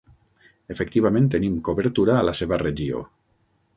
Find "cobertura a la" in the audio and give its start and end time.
1.67-2.37